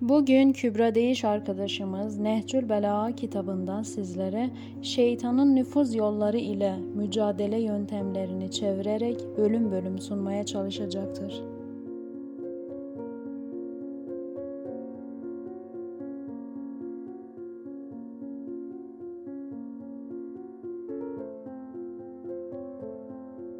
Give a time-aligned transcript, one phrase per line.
[0.00, 4.50] Bugün Kübra Değiş arkadaşımız Nehcül Bela kitabından sizlere
[4.82, 11.42] şeytanın nüfuz yolları ile mücadele yöntemlerini çevirerek bölüm bölüm sunmaya çalışacaktır.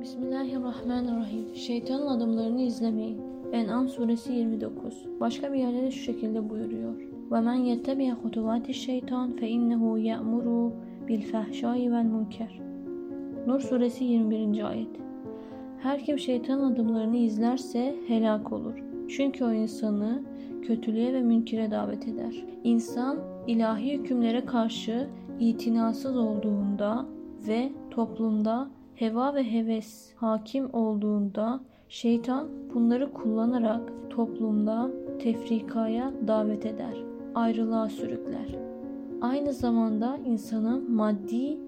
[0.00, 1.54] Bismillahirrahmanirrahim.
[1.54, 3.37] Şeytanın adımlarını izlemeyin.
[3.53, 5.05] En'am suresi 29.
[5.19, 6.95] Başka bir yerde de şu şekilde buyuruyor.
[7.31, 10.71] وَمَنْ يَتَّبِعَ خُطُوَاتِ الشَّيْطَانِ فَاِنَّهُ يَأْمُرُ
[11.07, 12.49] بِالْفَحْشَاءِ وَالْمُنْكَرِ
[13.47, 14.69] Nur suresi 21.
[14.69, 14.89] ayet.
[15.79, 18.83] Her kim şeytanın adımlarını izlerse helak olur.
[19.07, 20.23] Çünkü o insanı
[20.61, 22.45] kötülüğe ve münkire davet eder.
[22.63, 23.17] İnsan
[23.47, 25.07] ilahi hükümlere karşı
[25.39, 27.05] itinasız olduğunda
[27.47, 36.96] ve toplumda heva ve heves hakim olduğunda şeytan bunları kullanarak toplumda tefrikaya davet eder,
[37.34, 38.56] ayrılığa sürükler.
[39.20, 41.58] Aynı zamanda insanın maddi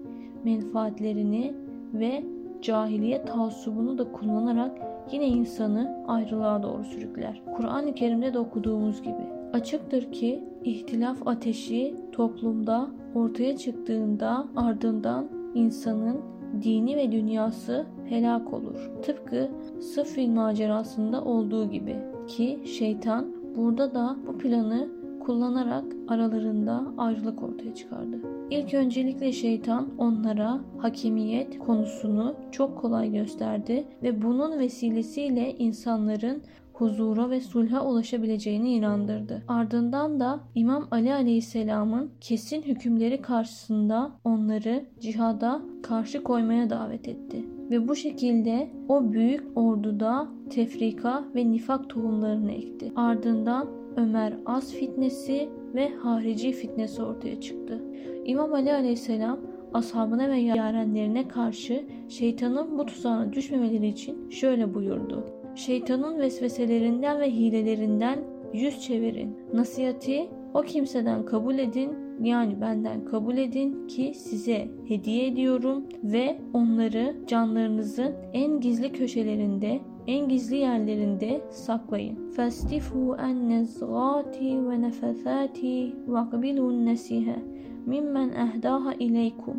[0.43, 1.53] menfaatlerini
[1.93, 2.23] ve
[2.61, 4.77] cahiliye taassubunu da kullanarak
[5.11, 7.41] yine insanı ayrılığa doğru sürükler.
[7.55, 16.97] Kur'an-ı Kerim'de de okuduğumuz gibi açıktır ki ihtilaf ateşi toplumda ortaya çıktığında ardından insanın dini
[16.97, 18.91] ve dünyası helak olur.
[19.03, 19.49] Tıpkı
[19.79, 21.95] Sıffin macerasında olduğu gibi
[22.27, 28.17] ki şeytan burada da bu planı kullanarak aralarında ayrılık ortaya çıkardı.
[28.49, 36.41] İlk öncelikle şeytan onlara hakimiyet konusunu çok kolay gösterdi ve bunun vesilesiyle insanların
[36.81, 39.43] huzura ve sulha ulaşabileceğini inandırdı.
[39.47, 47.45] Ardından da İmam Ali Aleyhisselam'ın kesin hükümleri karşısında onları cihada karşı koymaya davet etti.
[47.71, 52.91] Ve bu şekilde o büyük orduda tefrika ve nifak tohumlarını ekti.
[52.95, 57.81] Ardından Ömer Az fitnesi ve harici fitnesi ortaya çıktı.
[58.25, 59.39] İmam Ali Aleyhisselam
[59.73, 65.40] ashabına ve yarenlerine karşı şeytanın bu tuzağına düşmemeleri için şöyle buyurdu.
[65.55, 68.19] Şeytanın vesveselerinden ve hilelerinden
[68.53, 69.37] yüz çevirin.
[69.53, 71.91] Nasihati o kimseden kabul edin
[72.21, 80.29] yani benden kabul edin ki size hediye ediyorum ve onları canlarınızın en gizli köşelerinde en
[80.29, 82.31] gizli yerlerinde saklayın.
[82.31, 87.39] Festifu en nezgati ve nefesati ve akbilun nesihe
[87.85, 89.55] mimmen ehdaha ileykum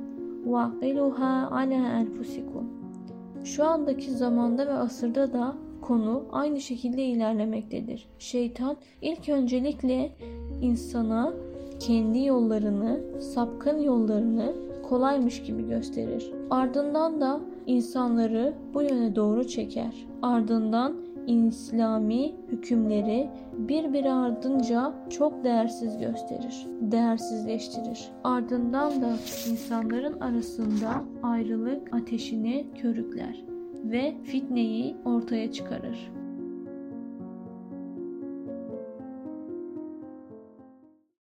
[0.47, 2.67] ve ala enfusikum.
[3.45, 8.09] Şu andaki zamanda ve asırda da konu aynı şekilde ilerlemektedir.
[8.19, 10.13] Şeytan ilk öncelikle
[10.63, 11.35] insana
[11.81, 16.33] kendi yollarını, sapkın yollarını kolaymış gibi gösterir.
[16.51, 20.07] Ardından da insanları bu yöne doğru çeker.
[20.23, 28.11] Ardından İslami hükümleri bir ardınca çok değersiz gösterir, değersizleştirir.
[28.25, 29.17] Ardından da
[29.51, 33.52] insanların arasında ayrılık ateşini körükler
[33.85, 36.11] ve fitneyi ortaya çıkarır.